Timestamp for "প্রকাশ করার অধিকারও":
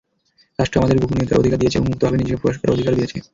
2.41-2.97